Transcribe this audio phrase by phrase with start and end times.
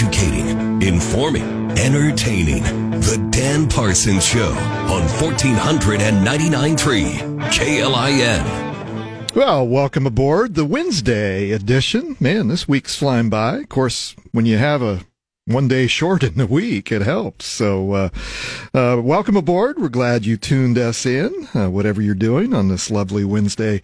[0.00, 2.62] Educating, informing, entertaining.
[3.00, 9.34] The Dan Parsons Show on 1499.3 KLIN.
[9.34, 12.16] Well, welcome aboard the Wednesday edition.
[12.20, 13.56] Man, this week's flying by.
[13.56, 15.00] Of course, when you have a
[15.48, 17.46] one day short in the week, it helps.
[17.46, 18.08] So, uh,
[18.74, 19.78] uh, welcome aboard.
[19.78, 23.80] We're glad you tuned us in, uh, whatever you're doing on this lovely Wednesday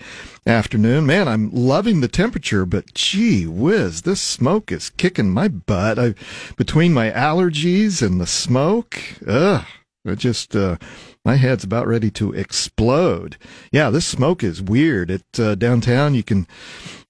[0.47, 1.07] afternoon.
[1.07, 5.99] Man, I'm loving the temperature, but gee whiz, this smoke is kicking my butt.
[5.99, 6.15] I,
[6.57, 9.65] between my allergies and the smoke, ugh,
[10.05, 10.77] it just, uh,
[11.25, 13.39] my head's about ready to explode.
[13.73, 15.11] Yeah, this smoke is weird.
[15.11, 16.47] At uh, downtown, you can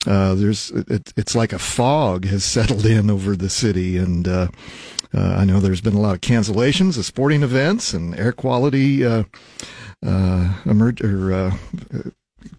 [0.06, 4.48] uh, there's it, it's like a fog has settled in over the city, and uh,
[5.14, 9.04] uh, I know there's been a lot of cancellations of sporting events and air quality
[9.04, 9.24] uh,
[10.04, 10.54] uh,
[11.02, 11.56] or, uh,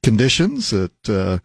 [0.04, 1.42] conditions that.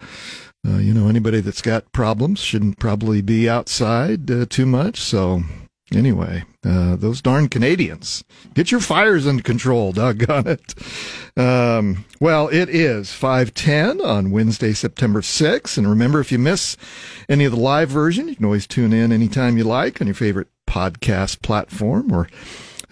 [0.63, 5.01] you know, anybody that's got problems shouldn't probably be outside too much.
[5.01, 5.43] So,
[5.93, 8.23] Anyway, uh, those darn Canadians.
[8.55, 10.75] Get your fires under control, doggone it.
[11.37, 15.77] Um, well, it is 510 on Wednesday, September 6th.
[15.77, 16.77] And remember, if you miss
[17.29, 20.15] any of the live version, you can always tune in anytime you like on your
[20.15, 22.29] favorite podcast platform or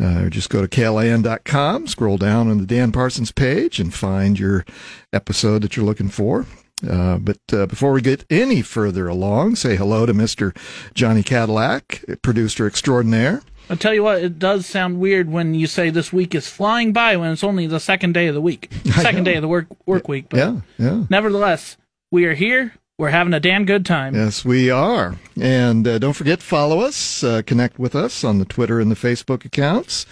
[0.01, 4.65] uh, just go to klin.com, scroll down on the Dan Parsons page, and find your
[5.13, 6.47] episode that you're looking for.
[6.89, 10.57] Uh, but uh, before we get any further along, say hello to Mr.
[10.95, 13.43] Johnny Cadillac, producer extraordinaire.
[13.71, 16.93] I'll tell you what, it does sound weird when you say this week is flying
[16.93, 19.67] by when it's only the second day of the week, second day of the work
[19.87, 20.27] work week.
[20.31, 21.05] But yeah, yeah.
[21.11, 21.77] Nevertheless,
[22.11, 22.75] we are here.
[22.97, 24.15] We're having a damn good time.
[24.15, 25.17] Yes, we are.
[25.41, 28.97] And uh, don't forget, follow us, uh, connect with us on the Twitter and the
[28.97, 30.05] Facebook accounts.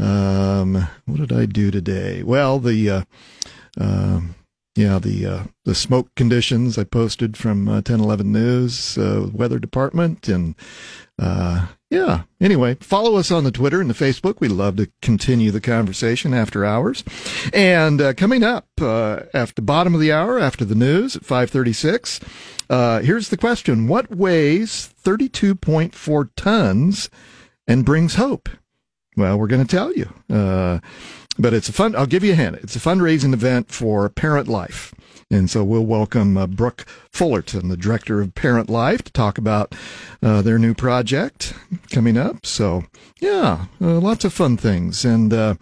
[0.00, 2.22] Um, what did I do today?
[2.24, 3.02] Well, the uh,
[3.78, 4.34] um,
[4.76, 10.26] yeah, the uh, the smoke conditions I posted from uh, 1011 News uh, Weather Department,
[10.28, 10.56] and
[11.16, 12.22] uh, yeah.
[12.40, 14.40] Anyway, follow us on the Twitter and the Facebook.
[14.40, 17.04] We love to continue the conversation after hours.
[17.52, 21.22] And uh, coming up uh, after the bottom of the hour, after the news at
[21.22, 22.20] 5:36,
[22.68, 27.10] uh, here's the question: What weighs 32.4 tons
[27.68, 28.48] and brings hope?
[29.16, 30.08] Well, we're going to tell you.
[31.38, 31.96] But it's a fun.
[31.96, 32.56] I'll give you a hint.
[32.56, 34.94] It's a fundraising event for Parent Life,
[35.30, 39.74] and so we'll welcome uh, Brooke Fullerton, the director of Parent Life, to talk about
[40.22, 41.54] uh, their new project
[41.90, 42.46] coming up.
[42.46, 42.84] So
[43.20, 45.54] yeah, uh, lots of fun things, and uh,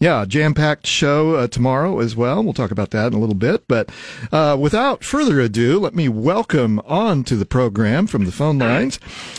[0.00, 2.42] yeah, jam-packed show uh, tomorrow as well.
[2.42, 3.68] We'll talk about that in a little bit.
[3.68, 3.90] But
[4.32, 8.98] uh, without further ado, let me welcome on to the program from the phone lines,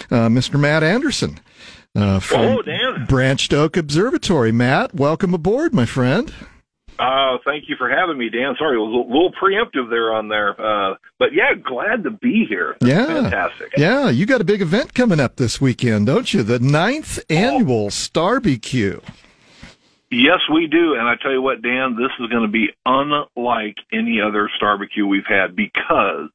[0.10, 0.60] Mr.
[0.60, 1.40] Matt Anderson
[1.96, 3.06] uh, from oh, Dan.
[3.08, 4.52] Branched Oak Observatory.
[4.52, 6.34] Matt, welcome aboard, my friend.
[7.00, 8.56] Uh, thank you for having me, Dan.
[8.60, 10.60] Sorry, it was a little preemptive there on there.
[10.60, 12.76] Uh, but yeah, glad to be here.
[12.82, 13.06] That's yeah.
[13.06, 13.72] Fantastic.
[13.78, 16.44] Yeah, you got a big event coming up this weekend, don't you?
[16.44, 17.90] The ninth annual oh.
[17.90, 19.02] Starbecue.
[20.12, 20.96] Yes, we do.
[20.96, 25.08] And I tell you what, Dan, this is going to be unlike any other Starbecue
[25.08, 26.30] we've had because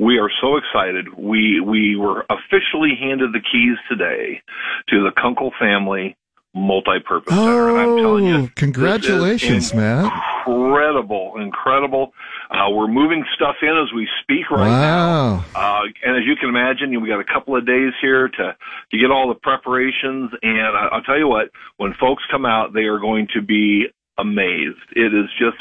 [0.00, 1.06] we are so excited.
[1.16, 4.42] We we were officially handed the keys today
[4.88, 6.16] to the Kunkel family
[6.52, 7.68] multi-purpose oh, center.
[7.68, 10.10] And I'm telling you, oh, congratulations, man!
[10.46, 12.12] Incredible, incredible.
[12.50, 15.44] Uh, we're moving stuff in as we speak right wow.
[15.44, 15.44] now.
[15.54, 18.56] Uh, and as you can imagine, we got a couple of days here to
[18.90, 20.30] to get all the preparations.
[20.42, 23.88] And I, I'll tell you what, when folks come out, they are going to be
[24.18, 24.78] amazed.
[24.94, 25.56] It is just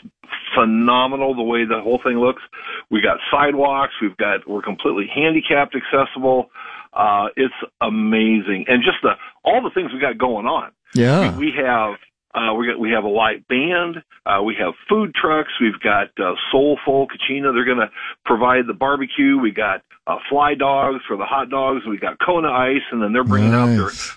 [0.56, 2.42] phenomenal the way the whole thing looks.
[2.90, 3.94] We got sidewalks.
[4.02, 6.50] We've got we're completely handicapped accessible.
[6.94, 10.72] Uh, it's amazing, and just the all the things we got going on.
[10.94, 11.96] Yeah, we, we have
[12.34, 14.04] uh, we got we have a light band.
[14.26, 15.50] Uh, we have food trucks.
[15.60, 17.54] We've got uh, Soulful Kachina.
[17.54, 17.90] They're going to
[18.26, 19.40] provide the barbecue.
[19.40, 21.82] We got uh, fly dogs for the hot dogs.
[21.88, 23.70] We got Kona Ice, and then they're bringing nice.
[23.70, 23.76] out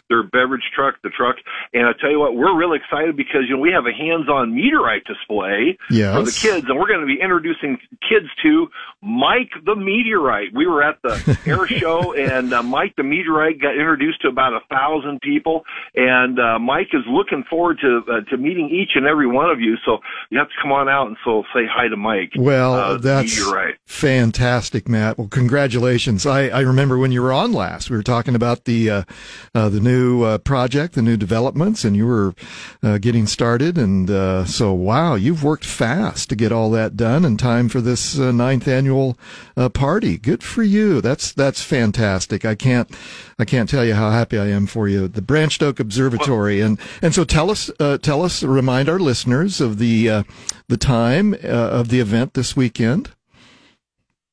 [0.09, 1.37] their their beverage truck, the truck.
[1.72, 4.55] And I tell you what, we're really excited because you know we have a hands-on
[4.55, 6.15] meteorite display yes.
[6.15, 7.78] for the kids, and we're going to be introducing
[8.09, 8.69] kids to
[9.03, 10.55] Mike the Meteorite.
[10.55, 14.54] We were at the air show, and uh, Mike the Meteorite got introduced to about
[14.54, 15.65] a thousand people,
[15.95, 19.60] and uh, Mike is looking forward to uh, to meeting each and every one of
[19.60, 19.77] you.
[19.84, 19.99] So
[20.31, 22.33] you have to come on out and so say hi to Mike.
[22.37, 23.75] Well, uh, that's right.
[23.87, 25.19] fantastic, Matt.
[25.19, 26.27] Well, congratulations.
[26.27, 29.03] I, I remember when you were on last, we were talking about the uh,
[29.54, 32.34] uh, the new uh, project, the new developments, and you were
[32.83, 33.78] uh, getting started.
[33.78, 37.81] And uh, so, wow, you've worked fast to get all that done in time for
[37.81, 39.19] this ninth annual
[39.75, 40.19] party.
[40.19, 41.01] Good for you.
[41.01, 42.45] That's that's fantastic.
[42.45, 42.91] I can't
[43.39, 45.09] I can't tell you how happy I am for you.
[45.09, 49.78] The Branched Oak Observatory, and and so tell us tell us, remind our listeners of
[49.78, 50.22] the uh,
[50.68, 53.10] the time uh, of the event this weekend.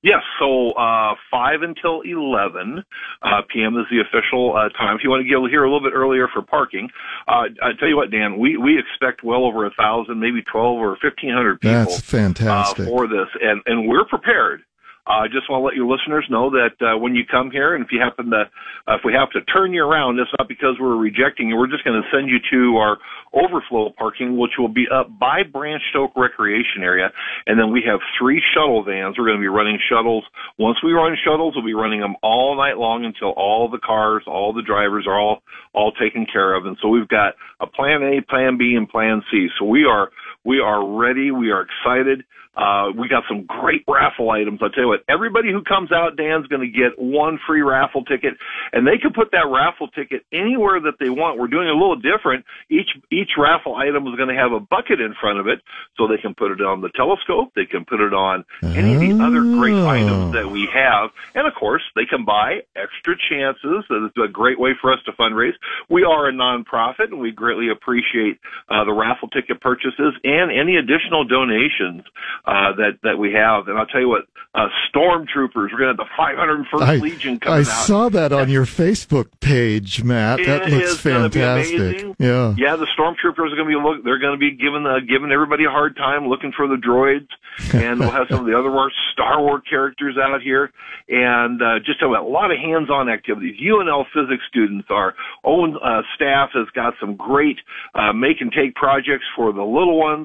[0.01, 2.83] Yes, so uh, 5 until 11
[3.21, 3.75] uh, p.m.
[3.75, 4.95] is the official uh, time.
[4.95, 6.88] If you want to get here a little bit earlier for parking,
[7.27, 10.77] uh, I tell you what, Dan, we, we expect well over a thousand, maybe 12
[10.77, 12.88] or 1,500 people That's fantastic.
[12.88, 14.62] Uh, for this, and, and we're prepared.
[15.07, 17.74] I uh, just want to let your listeners know that uh, when you come here,
[17.74, 18.46] and if you happen to,
[18.88, 21.57] uh, if we have to turn you around, it's not because we're rejecting you.
[21.57, 22.98] We're just going to send you to our
[23.34, 27.10] overflow parking, which will be up by Branched Oak Recreation Area,
[27.48, 29.18] and then we have three shuttle vans.
[29.18, 30.24] We're going to be running shuttles.
[30.57, 34.24] Once we run shuttles, we'll be running them all night long until all the cars,
[34.28, 35.42] all the drivers are all
[35.74, 36.66] all taken care of.
[36.66, 39.48] And so we've got a Plan A, Plan B, and Plan C.
[39.60, 40.10] So we are
[40.45, 41.31] we are ready.
[41.31, 42.24] We are excited.
[42.57, 44.59] Uh, we got some great raffle items.
[44.62, 48.03] I'll tell you what, everybody who comes out, Dan's going to get one free raffle
[48.03, 48.33] ticket,
[48.74, 51.39] and they can put that raffle ticket anywhere that they want.
[51.39, 52.44] We're doing a little different.
[52.69, 55.62] Each each raffle item is going to have a bucket in front of it,
[55.95, 57.53] so they can put it on the telescope.
[57.56, 59.88] They can put it on any of the other great Oh.
[59.88, 63.86] items that we have, and of course, they can buy extra chances.
[63.89, 65.53] It's a great way for us to fundraise.
[65.88, 70.77] We are a nonprofit, and we greatly appreciate uh, the raffle ticket purchases and any
[70.77, 72.03] additional donations
[72.45, 73.67] uh, that that we have.
[73.67, 75.71] And I'll tell you what, uh, stormtroopers.
[75.71, 77.85] We're going to have the 501st I, Legion coming I out.
[77.85, 80.39] saw that on your Facebook page, Matt.
[80.45, 82.15] That looks is gonna be fantastic.
[82.17, 82.55] Yeah.
[82.57, 84.03] Yeah, the stormtroopers are going to be look.
[84.03, 87.29] They're going to be giving uh, giving everybody a hard time looking for the droids,
[87.73, 88.69] and we'll have some of the other
[89.13, 90.71] Star Wars characters out here,
[91.07, 93.55] and uh, just a, a lot of hands-on activities.
[93.61, 97.57] UNL physics students, our own uh, staff has got some great
[97.93, 100.19] uh, make and take projects for the little ones.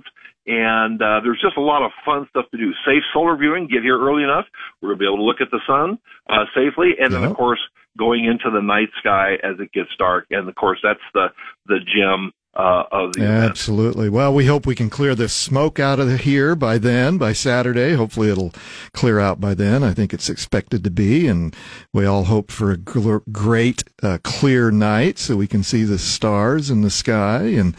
[0.47, 2.73] And uh, there's just a lot of fun stuff to do.
[2.87, 3.67] Safe solar viewing.
[3.67, 4.45] Get here early enough.
[4.81, 5.99] We're gonna be able to look at the sun
[6.29, 7.61] uh, safely, and then of course
[7.97, 10.27] going into the night sky as it gets dark.
[10.31, 11.29] And of course that's the
[11.67, 13.51] the gem uh, of the event.
[13.51, 14.09] Absolutely.
[14.09, 17.95] Well, we hope we can clear this smoke out of here by then, by Saturday.
[17.95, 18.53] Hopefully it'll
[18.93, 19.83] clear out by then.
[19.83, 21.27] I think it's expected to be.
[21.27, 21.55] And
[21.93, 25.99] we all hope for a gl- great, uh, clear night so we can see the
[25.99, 27.43] stars in the sky.
[27.43, 27.75] And,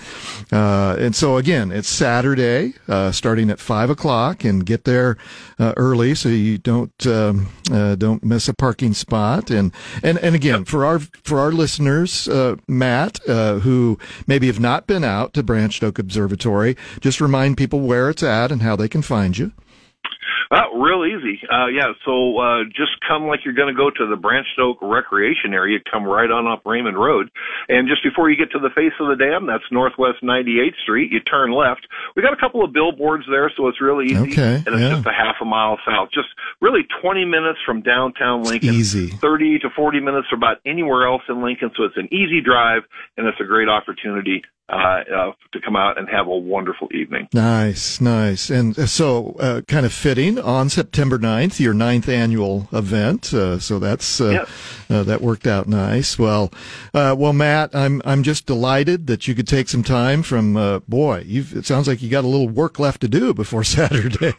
[0.52, 5.18] uh, and so again, it's Saturday, uh, starting at five o'clock and get there,
[5.58, 9.50] uh, early so you don't, um, uh, don't miss a parking spot.
[9.50, 9.72] And,
[10.04, 14.88] and, and again, for our, for our listeners, uh, Matt, uh, who maybe have not
[14.88, 18.90] been out to Branched Oak Observatory, just remind people where it's at and how they
[18.90, 19.52] can find you.
[20.52, 21.42] Uh, real easy.
[21.50, 24.78] Uh, yeah, so uh, just come like you're going to go to the Branched Oak
[24.82, 25.80] Recreation Area.
[25.92, 27.30] Come right on up Raymond Road,
[27.68, 31.12] and just before you get to the face of the dam, that's Northwest 98th Street.
[31.12, 31.88] You turn left.
[32.16, 34.34] We got a couple of billboards there, so it's really easy.
[34.34, 34.96] Okay, and it's yeah.
[34.98, 36.10] just a half a mile south.
[36.14, 36.30] Just
[36.62, 38.74] really 20 minutes from downtown Lincoln.
[38.76, 39.10] Easy.
[39.10, 41.72] 30 to 40 minutes from about anywhere else in Lincoln.
[41.76, 42.84] So it's an easy drive,
[43.18, 47.28] and it's a great opportunity uh, uh, to come out and have a wonderful evening.
[47.34, 48.50] Nice, nice.
[48.50, 53.34] And so, uh, kind of fitting on September 9th, your ninth annual event.
[53.34, 54.46] Uh, so that's, uh,
[54.90, 56.18] uh, that worked out nice.
[56.18, 56.52] Well,
[56.94, 60.80] uh, well, Matt, I'm, I'm just delighted that you could take some time from, uh,
[60.80, 64.34] boy, you've, it sounds like you got a little work left to do before Saturday.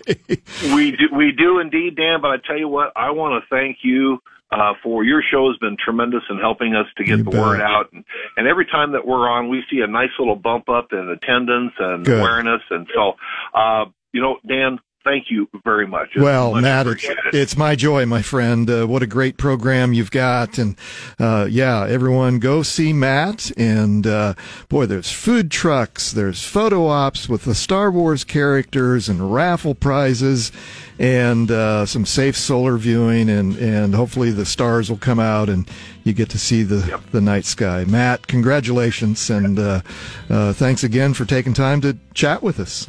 [0.75, 2.21] We do, we do indeed, Dan.
[2.21, 4.21] But I tell you what, I want to thank you
[4.51, 7.41] uh, for your show has been tremendous in helping us to get You the bet.
[7.41, 7.93] word out.
[7.93, 8.05] And,
[8.37, 11.73] and every time that we're on, we see a nice little bump up in attendance
[11.79, 12.21] and Good.
[12.21, 12.63] awareness.
[12.71, 13.15] And so,
[13.55, 16.09] uh, you know, Dan, thank you very much.
[16.15, 18.69] It's Well, much Matt, it's, it's my joy, my friend.
[18.69, 20.59] Uh, what a great program you've got.
[20.59, 20.77] And,
[21.19, 23.51] uh, yeah, everyone go see Matt.
[23.57, 24.35] And, uh,
[24.69, 30.51] boy, there's food trucks, there's photo ops with the Star Wars characters and raffle prizes
[30.99, 33.31] and, uh, some safe solar viewing.
[33.31, 35.69] And, and hopefully the stars will come out and
[36.03, 37.85] you get to see the, the night sky.
[37.85, 39.31] Matt, congratulations.
[39.31, 39.81] And, uh,
[40.29, 42.89] uh, thanks again for taking time to chat with us.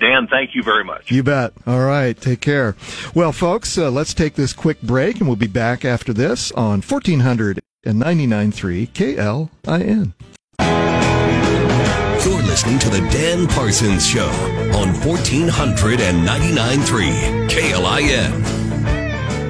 [0.00, 1.10] Dan, thank you very much.
[1.10, 1.52] You bet.
[1.66, 2.18] All right.
[2.18, 2.76] Take care.
[3.14, 6.82] Well, folks, uh, let's take this quick break and we'll be back after this on
[6.82, 10.12] 1499.3 KLIN.
[12.24, 14.28] You're listening to the Dan Parsons Show
[14.74, 18.57] on 1499.3 KLIN.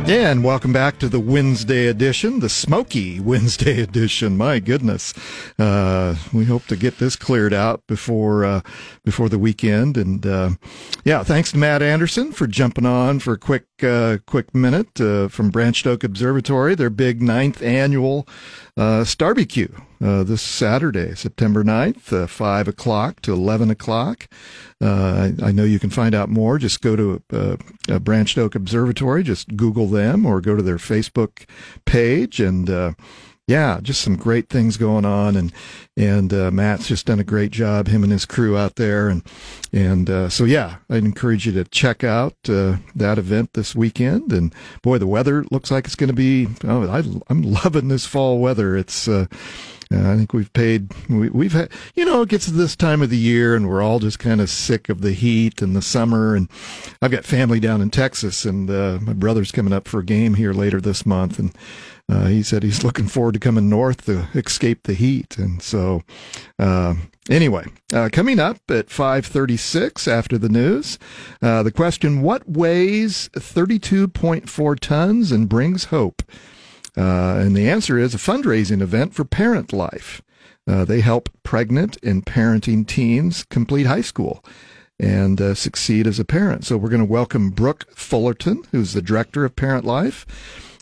[0.09, 4.39] And welcome back to the Wednesday edition, the smoky Wednesday edition.
[4.39, 5.13] My goodness.
[5.59, 8.63] Uh, we hope to get this cleared out before, uh,
[9.05, 9.99] before the weekend.
[9.99, 10.51] And, uh,
[11.05, 15.29] yeah, thanks to Matt Anderson for jumping on for a quick, uh, quick minute, uh,
[15.29, 18.27] from Branched Oak Observatory, their big ninth annual,
[18.79, 24.29] uh, Starbecue, uh, this Saturday, September 9th, uh, 5 o'clock to 11 o'clock.
[24.81, 26.59] Uh, I, I know you can find out more.
[26.59, 27.57] Just go to uh,
[27.89, 29.23] uh, Branched Oak Observatory.
[29.23, 31.49] Just Google them or go to their Facebook
[31.85, 32.95] page and
[33.49, 35.53] yeah, just some great things going on, and
[35.97, 39.23] and uh, Matt's just done a great job, him and his crew out there, and
[39.73, 44.35] and uh, so yeah, I'd encourage you to check out uh, that event this weekend.
[44.35, 46.47] And boy, the weather looks like it's going to be.
[46.63, 46.99] Oh, I,
[47.33, 48.77] am loving this fall weather.
[48.77, 49.09] It's.
[49.93, 50.93] Uh, I think we've paid.
[51.09, 53.83] We, have had, you know, it gets to this time of the year, and we're
[53.83, 56.35] all just kind of sick of the heat and the summer.
[56.35, 56.49] And
[57.01, 60.35] I've got family down in Texas, and uh, my brother's coming up for a game
[60.35, 61.55] here later this month, and
[62.11, 65.39] uh, he said he's looking forward to coming north to escape the heat.
[65.39, 66.03] And so,
[66.59, 66.95] uh,
[67.31, 67.65] anyway,
[67.95, 70.99] uh, coming up at 5:36 after the news,
[71.41, 76.23] uh, the question: What weighs 32.4 tons and brings hope?
[76.97, 80.23] Uh, and the answer is a fundraising event for Parent Life.
[80.67, 84.45] Uh, they help pregnant and parenting teens complete high school
[85.01, 86.65] and uh, succeed as a parent.
[86.65, 90.27] So we're going to welcome Brooke Fullerton, who's the director of Parent Life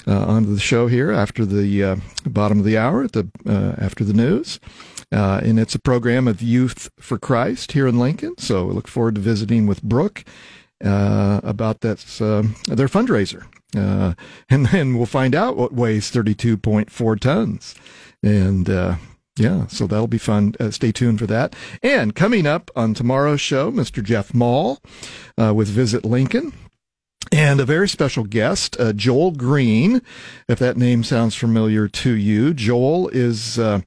[0.06, 3.74] uh, onto the show here after the uh, bottom of the hour at the uh,
[3.78, 4.58] after the news.
[5.10, 8.36] And it's a program of Youth for Christ here in Lincoln.
[8.38, 10.24] So we look forward to visiting with Brooke
[10.80, 11.98] about that
[12.68, 13.46] their fundraiser.
[13.76, 17.74] And then we'll find out what weighs 32.4 tons.
[18.22, 18.68] And
[19.38, 20.54] yeah, so that'll be fun.
[20.58, 21.54] Uh, stay tuned for that.
[21.82, 24.02] And coming up on tomorrow's show, Mr.
[24.02, 24.80] Jeff Maul
[25.38, 26.52] uh, with Visit Lincoln
[27.32, 30.00] and a very special guest, uh, Joel Green.
[30.48, 33.80] If that name sounds familiar to you, Joel is uh,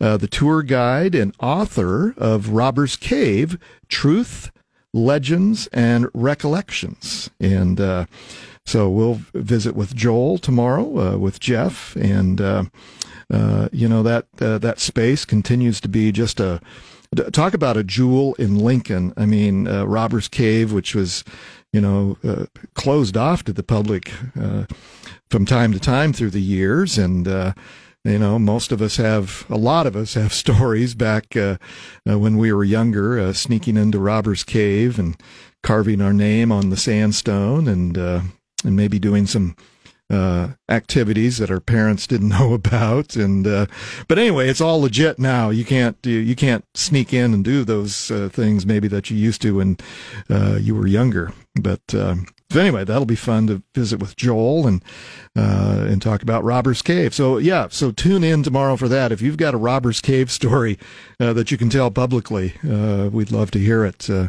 [0.00, 4.50] uh, the tour guide and author of Robbers Cave Truth,
[4.92, 7.30] Legends, and Recollections.
[7.40, 8.06] And uh,
[8.66, 11.96] so we'll visit with Joel tomorrow uh, with Jeff.
[11.96, 12.64] And, uh,
[13.72, 16.60] you know, that, that space continues to be just a
[17.32, 19.12] talk about a jewel in Lincoln.
[19.16, 21.24] I mean, Robbers Cave, which was
[21.72, 24.64] you know, uh, closed off to the public uh,
[25.30, 26.98] from time to time through the years.
[26.98, 27.52] And, uh,
[28.04, 31.58] you know, most of us have, a lot of us have stories back uh,
[32.08, 35.16] uh, when we were younger, uh, sneaking into Robbers Cave and
[35.62, 38.32] carving our name on the sandstone and,
[38.64, 39.56] and maybe doing some
[40.10, 43.16] uh, activities that our parents didn't know about.
[43.16, 43.66] And uh,
[44.08, 45.50] but anyway, it's all legit now.
[45.50, 49.40] You can't you can't sneak in and do those uh, things maybe that you used
[49.42, 49.78] to when
[50.28, 51.32] uh, you were younger.
[51.60, 52.16] But uh,
[52.50, 54.82] so anyway, that'll be fun to visit with Joel and
[55.36, 57.14] uh, and talk about Robbers Cave.
[57.14, 59.12] So yeah, so tune in tomorrow for that.
[59.12, 60.78] If you've got a Robbers Cave story
[61.18, 64.02] that you can tell publicly, we'd love to hear it.
[64.02, 64.28] so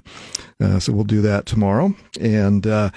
[0.60, 2.92] we'll do that tomorrow and.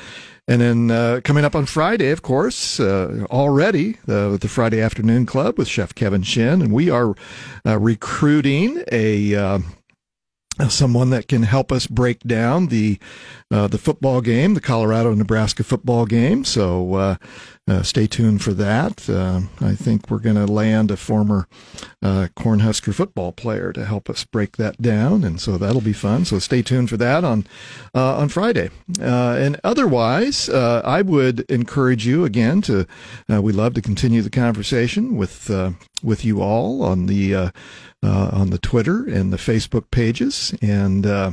[0.47, 5.25] And then uh, coming up on Friday, of course, uh, already uh, the Friday Afternoon
[5.25, 7.15] Club with Chef Kevin Shin, and we are
[7.65, 9.59] uh, recruiting a uh,
[10.69, 12.99] someone that can help us break down the
[13.51, 16.45] uh, the football game, the Colorado Nebraska football game.
[16.45, 17.17] So
[17.67, 19.09] uh, stay tuned for that.
[19.09, 21.49] Uh, I think we're going to land a former
[22.03, 26.27] uh, Cornhusker football player to help us break that down, and so that'll be fun.
[26.27, 27.47] So stay tuned for that on
[27.95, 28.71] uh, on Friday.
[29.01, 32.87] Uh, and otherwise, uh, I would encourage you again to.
[33.29, 35.51] we love to continue the conversation with
[36.03, 37.51] with you all on the
[38.05, 40.55] uh, on the Twitter and the Facebook pages.
[40.61, 41.33] And uh,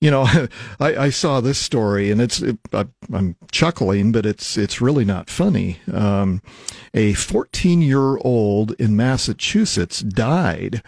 [0.00, 0.22] you know,
[0.80, 5.04] I, I, saw this story, and it's it, I, am chuckling, but it's it's really
[5.04, 5.78] not funny.
[5.92, 6.42] Um,
[6.92, 10.82] a 14 year old in Massachusetts died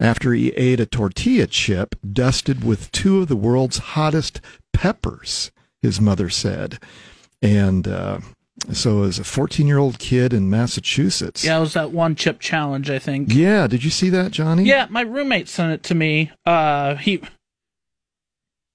[0.00, 4.40] after he ate a tortilla chip dusted with two of the world's hottest
[4.72, 6.78] peppers, his mother said.
[7.40, 8.18] And uh,
[8.72, 11.44] so, as a 14 year old kid in Massachusetts.
[11.44, 13.32] Yeah, it was that one chip challenge, I think.
[13.32, 14.64] Yeah, did you see that, Johnny?
[14.64, 16.30] Yeah, my roommate sent it to me.
[16.44, 17.20] Uh, he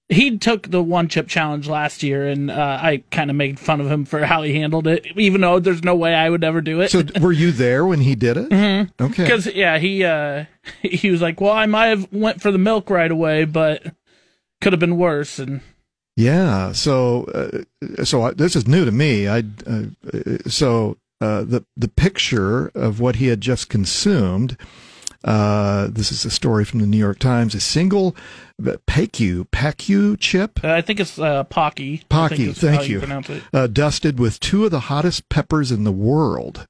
[0.08, 3.80] he took the one chip challenge last year, and uh, I kind of made fun
[3.80, 6.60] of him for how he handled it, even though there's no way I would ever
[6.60, 6.90] do it.
[6.90, 8.48] So, were you there when he did it?
[8.62, 9.04] Mm-hmm.
[9.04, 9.24] Okay.
[9.24, 10.44] Because yeah, he uh,
[10.82, 13.82] he was like, "Well, I might have went for the milk right away, but
[14.60, 15.62] could have been worse." And
[16.16, 19.28] yeah, so uh, so I, this is new to me.
[19.28, 19.84] I uh,
[20.46, 24.56] so uh, the the picture of what he had just consumed
[25.24, 27.54] uh, this is a story from the New York Times.
[27.54, 28.16] A single
[28.60, 30.62] PACU, PACU chip?
[30.64, 32.04] Uh, I think it's uh, Paqui.
[32.08, 33.00] Paqui, thank you.
[33.00, 36.66] you uh, dusted with two of the hottest peppers in the world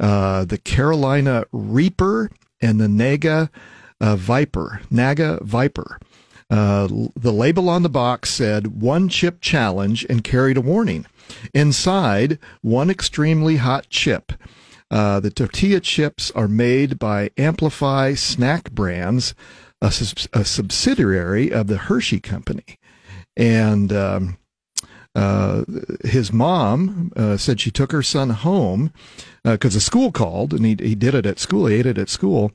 [0.00, 3.50] uh, the Carolina Reaper and the Naga
[4.00, 4.80] uh, Viper.
[4.90, 6.00] Naga Viper.
[6.52, 11.06] Uh, the label on the box said one chip challenge and carried a warning.
[11.54, 14.32] Inside, one extremely hot chip.
[14.90, 19.34] Uh, the tortilla chips are made by Amplify Snack Brands,
[19.80, 19.90] a,
[20.34, 22.78] a subsidiary of the Hershey Company.
[23.34, 24.36] And um,
[25.14, 25.64] uh,
[26.04, 28.92] his mom uh, said she took her son home
[29.42, 31.64] because the school called, and he he did it at school.
[31.64, 32.52] He ate it at school.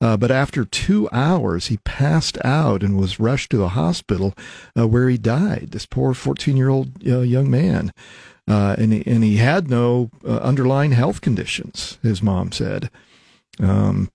[0.00, 4.34] Uh, but after two hours, he passed out and was rushed to a hospital
[4.78, 5.68] uh, where he died.
[5.72, 7.92] This poor 14 year old uh, young man.
[8.46, 12.90] Uh, and, he, and he had no uh, underlying health conditions, his mom said.
[13.60, 14.10] Um,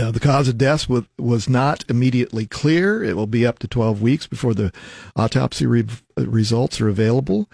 [0.00, 3.04] uh, the cause of death was, was not immediately clear.
[3.04, 4.72] It will be up to 12 weeks before the
[5.14, 5.86] autopsy re-
[6.16, 7.48] results are available.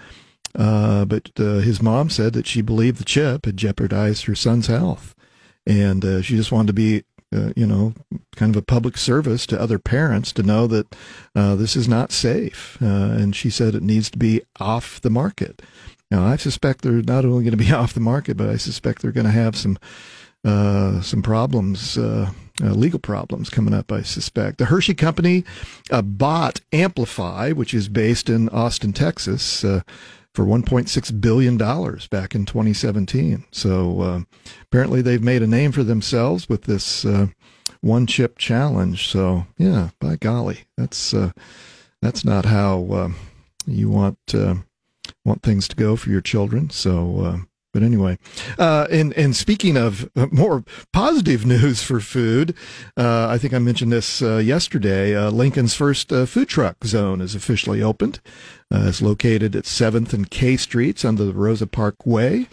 [0.55, 5.15] but his mom said that she believed the chip had jeopardized her son's health.
[5.67, 7.05] And she just wanted to be
[7.35, 7.93] uh, you know,
[8.37, 10.95] kind of a public service to other parents to know that
[11.35, 12.79] uh, this is not safe.
[12.81, 15.61] Uh, and she said it needs to be off the market.
[16.11, 19.03] Now, I suspect they're not only going to be off the market, but I suspect
[19.03, 19.79] they're going to have some
[20.45, 22.31] uh, some problems, uh,
[22.61, 23.91] legal problems coming up.
[23.91, 25.45] I suspect the Hershey Company
[25.91, 29.65] bought Amplify, which is based in Austin, Texas
[30.37, 33.47] for 1.6 billion dollars back in 2017.
[33.53, 34.21] So uh,
[34.65, 37.29] apparently they've made a name for themselves with this uh,
[37.81, 39.09] one chip challenge.
[39.09, 41.33] So yeah, by golly, that's uh,
[42.03, 43.09] that's not how uh,
[43.67, 44.57] you want uh,
[45.25, 46.69] want things to go for your children.
[46.69, 47.39] So uh,
[47.77, 48.17] but anyway,
[48.59, 50.65] uh, and and speaking of more
[50.95, 52.55] positive news for food,
[52.97, 55.15] uh, I think I mentioned this uh, yesterday.
[55.15, 58.21] Uh, Lincoln's first uh, food truck zone is officially opened.
[58.73, 62.47] Uh, it's located at Seventh and K Streets under the Rosa Park Way.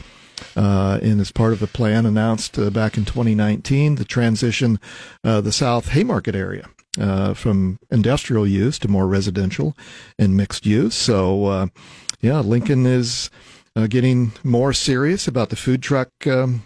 [0.58, 4.78] and as part of a plan announced back in 2019 to transition
[5.24, 6.68] the South Haymarket area
[7.00, 9.74] uh, from industrial use to more residential
[10.20, 10.96] and mixed use.
[10.96, 11.68] So, uh,
[12.20, 13.30] yeah, Lincoln is
[13.76, 16.10] uh, getting more serious about the food truck.
[16.26, 16.64] Um,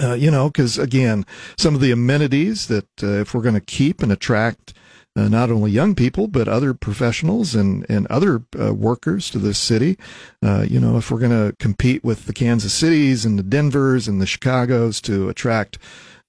[0.00, 1.26] uh, you know, because again,
[1.58, 4.72] some of the amenities that uh, if we're going to keep and attract
[5.16, 9.58] uh, not only young people but other professionals and and other uh, workers to this
[9.58, 9.98] city,
[10.42, 14.06] uh, you know, if we're going to compete with the Kansas Cities and the Denvers
[14.06, 15.78] and the Chicago's to attract,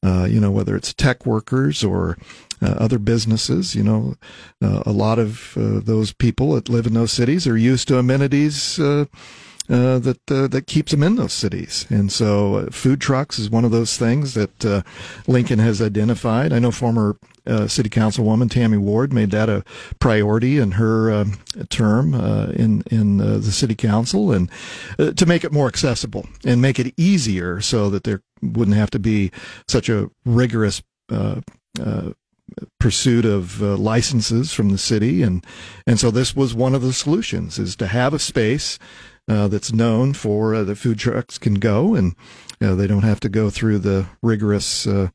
[0.03, 2.17] you know, whether it's tech workers or
[2.63, 3.75] uh, other businesses.
[3.75, 4.15] You know,
[4.61, 7.97] uh, a lot of uh, those people that live in those cities are used to
[7.97, 8.79] amenities
[9.69, 11.85] uh, that uh, that keeps them in those cities.
[11.89, 14.81] And so, uh, food trucks is one of those things that uh,
[15.27, 16.51] Lincoln has identified.
[16.51, 19.63] I know former uh, City Councilwoman Tammy Ward made that a
[19.99, 24.49] priority in her um, term in in the City Council, and
[24.97, 28.99] to make it more accessible and make it easier, so that there wouldn't have to
[28.99, 29.31] be
[29.67, 30.81] such a rigorous
[32.79, 35.45] pursuit of uh, licenses from the city and
[35.87, 38.77] and so this was one of the solutions is to have a space
[39.27, 42.15] uh, that's known for uh, the food trucks can go and
[42.61, 45.09] uh, they don't have to go through the rigorous uh,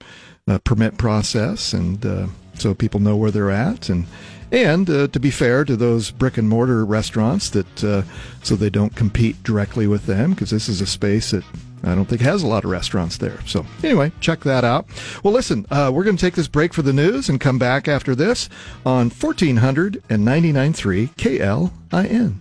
[0.49, 4.07] uh, permit process and uh, so people know where they're at and
[4.53, 8.05] and to be fair to those brick and mortar restaurants that
[8.45, 11.42] so they don't compete directly with them because this is a space that
[11.83, 13.38] I don't think has a lot of restaurants there.
[13.47, 14.87] So anyway, check that out.
[15.23, 17.88] Well, listen, uh, we're going to take this break for the news and come back
[17.88, 18.49] after this
[18.85, 22.35] on 1499.3 KLIN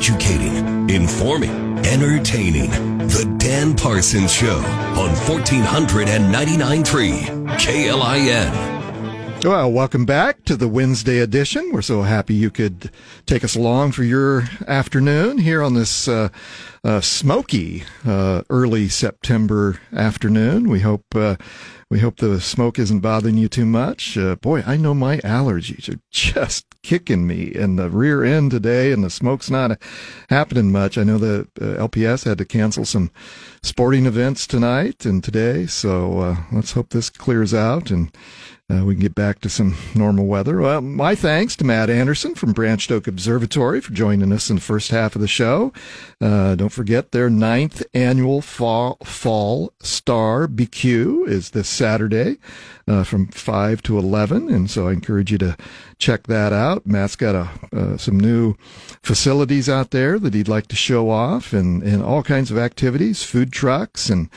[0.00, 1.50] educating, informing,
[1.84, 2.70] entertaining.
[3.00, 4.56] The Dan Parsons Show
[4.96, 9.44] on 1499.3 KLIN.
[9.44, 11.70] Well, welcome back to the Wednesday edition.
[11.70, 12.90] We're so happy you could
[13.26, 16.30] take us along for your afternoon here on this uh,
[16.82, 20.70] uh, smoky uh, early September afternoon.
[20.70, 21.36] We hope uh,
[21.90, 24.16] we hope the smoke isn't bothering you too much.
[24.16, 28.92] Uh, boy, I know my allergies are just kicking me in the rear end today,
[28.92, 29.76] and the smoke's not
[30.28, 30.96] happening much.
[30.96, 33.10] I know the uh, LPS had to cancel some
[33.64, 38.16] sporting events tonight and today, so uh, let's hope this clears out and
[38.70, 40.60] uh, we can get back to some normal weather.
[40.60, 44.62] Well, my thanks to Matt Anderson from Branched Oak Observatory for joining us in the
[44.62, 45.72] first half of the show.
[46.20, 52.38] Uh, don't forget their ninth annual fall, fall Star BQ is this Saturday
[52.90, 54.50] uh, from 5 to 11.
[54.50, 55.56] And so I encourage you to
[55.98, 56.86] check that out.
[56.86, 58.56] Matt's got a, uh, some new
[59.00, 63.22] facilities out there that he'd like to show off and, and all kinds of activities,
[63.22, 64.28] food trucks and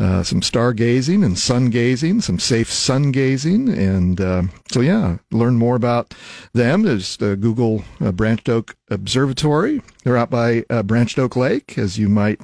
[0.00, 3.68] uh, some stargazing and sun gazing, some safe sun gazing.
[3.68, 6.12] And uh, so, yeah, learn more about
[6.54, 6.82] them.
[6.82, 9.80] There's the Google uh, Branched Oak Observatory.
[10.02, 12.40] They're out by uh, Branched Oak Lake, as you might,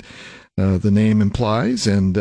[0.57, 1.89] uh, the name implies.
[1.89, 2.17] And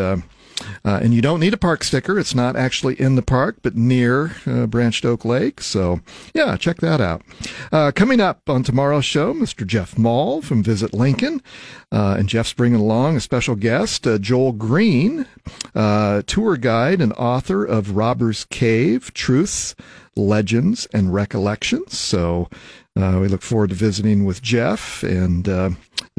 [0.84, 2.18] uh, and you don't need a park sticker.
[2.18, 5.62] It's not actually in the park, but near uh, Branched Oak Lake.
[5.62, 6.02] So,
[6.34, 7.22] yeah, check that out.
[7.72, 9.66] Uh, coming up on tomorrow's show, Mr.
[9.66, 11.42] Jeff Maul from Visit Lincoln.
[11.92, 15.26] Uh, and Jeff's bringing along a special guest, uh, Joel Green,
[15.74, 19.76] uh, tour guide and author of Robber's Cave Truths,
[20.16, 21.98] Legends, and Recollections.
[21.98, 22.50] So,
[22.96, 25.48] we look forward to visiting with Jeff and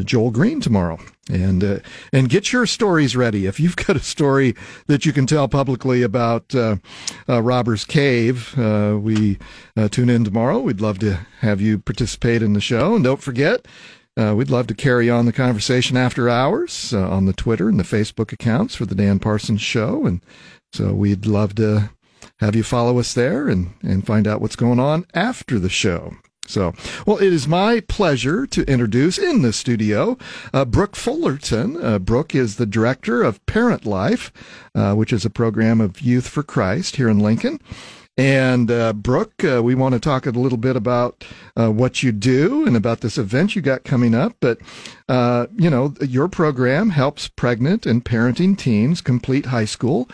[0.04, 0.98] Joel Green tomorrow.
[1.30, 1.78] And uh,
[2.12, 3.44] and get your stories ready.
[3.46, 4.54] If you've got a story
[4.86, 6.76] that you can tell publicly about uh,
[7.28, 9.38] uh, Robbers Cave, uh, we
[9.90, 10.58] tune in tomorrow.
[10.58, 12.94] We'd love to have you participate in the show.
[12.94, 13.66] And don't forget,
[14.16, 18.32] we'd love to carry on the conversation after hours on the Twitter and the Facebook
[18.32, 20.06] accounts for the Dan Parsons Show.
[20.06, 20.22] And
[20.72, 21.90] so we'd love to
[22.40, 26.14] have you follow us there and, and find out what's going on after the show.
[26.48, 26.72] So,
[27.06, 30.16] well, it is my pleasure to introduce in the studio
[30.54, 31.76] uh, Brooke Fullerton.
[31.76, 34.32] Uh, Brooke is the director of Parent Life,
[34.74, 37.60] uh, which is a program of Youth for Christ here in Lincoln.
[38.16, 42.12] And uh, Brooke, uh, we want to talk a little bit about uh, what you
[42.12, 44.34] do and about this event you got coming up.
[44.40, 44.58] But
[45.08, 50.08] uh, you know, your program helps pregnant and parenting teens complete high school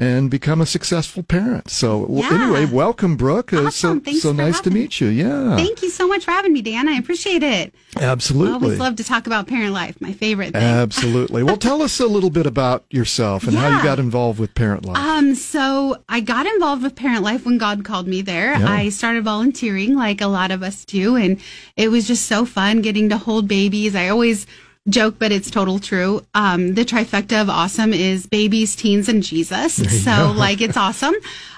[0.00, 1.70] and become a successful parent.
[1.70, 2.28] So yeah.
[2.30, 3.52] anyway, welcome, Brooke.
[3.52, 4.04] Uh, awesome.
[4.04, 5.08] so so nice to meet you.
[5.08, 5.56] Yeah.
[5.56, 6.88] Thank you so much for having me, Dan.
[6.88, 7.74] I appreciate it.
[7.96, 8.52] Absolutely.
[8.52, 10.00] I always love to talk about parent life.
[10.00, 10.62] My favorite thing.
[10.62, 11.42] Absolutely.
[11.42, 13.60] well, tell us a little bit about yourself and yeah.
[13.60, 14.98] how you got involved with parent life.
[14.98, 18.52] Um, so I got involved with parent life when God called me there.
[18.52, 18.70] Yeah.
[18.70, 21.40] I started volunteering like a lot of us do, and
[21.76, 23.96] it was just so fun getting to hold babies.
[23.96, 24.46] I always
[24.88, 26.24] joke, but it's total true.
[26.34, 30.04] Um, the trifecta of awesome is babies, teens, and Jesus.
[30.04, 31.14] So, like, it's awesome.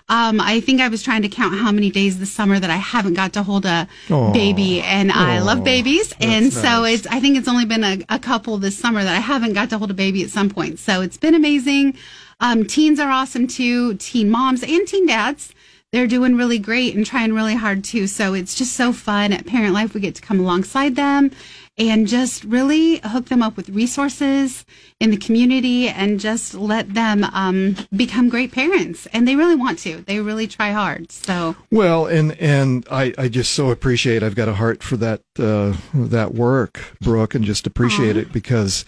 [0.09, 2.77] Um, I think I was trying to count how many days this summer that I
[2.77, 4.33] haven't got to hold a Aww.
[4.33, 5.15] baby, and Aww.
[5.15, 7.07] I love babies, and so it's.
[7.07, 9.79] I think it's only been a, a, couple this summer that I haven't got to
[9.79, 10.81] hold a baby at some point.
[10.81, 11.97] So it's been amazing.
[12.41, 13.95] Um, teens are awesome too.
[13.95, 15.55] Teen moms and teen dads
[15.93, 18.07] they're doing really great and trying really hard too.
[18.07, 19.93] So it's just so fun at Parent Life.
[19.93, 21.33] We get to come alongside them
[21.81, 24.67] and just really hook them up with resources
[25.01, 29.07] in the community and just let them um, become great parents.
[29.15, 30.03] And they really want to.
[30.03, 31.11] They really try hard.
[31.11, 34.23] So well, and and I, I just so appreciate.
[34.23, 38.21] I've got a heart for that uh, that work, Brooke, and just appreciate Aww.
[38.21, 38.85] it because